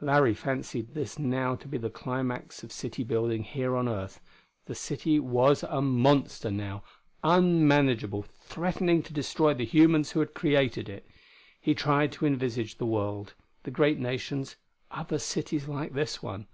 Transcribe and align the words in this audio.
Larry 0.00 0.34
fancied 0.34 0.94
this 0.94 1.20
now 1.20 1.54
to 1.54 1.68
be 1.68 1.78
the 1.78 1.88
climax 1.88 2.64
of 2.64 2.72
city 2.72 3.04
building 3.04 3.44
here 3.44 3.76
on 3.76 3.88
earth; 3.88 4.20
the 4.64 4.74
city 4.74 5.20
was 5.20 5.62
a 5.62 5.80
monster, 5.80 6.50
now, 6.50 6.82
unmanageable, 7.22 8.22
threatening 8.22 9.04
to 9.04 9.12
destroy 9.12 9.54
the 9.54 9.64
humans 9.64 10.10
who 10.10 10.18
had 10.18 10.34
created 10.34 10.88
it.... 10.88 11.06
He 11.60 11.76
tried 11.76 12.10
to 12.14 12.26
envisage 12.26 12.78
the 12.78 12.86
world; 12.86 13.34
the 13.62 13.70
great 13.70 14.00
nations; 14.00 14.56
other 14.90 15.20
cities 15.20 15.68
like 15.68 15.92
this 15.92 16.24
one. 16.24 16.48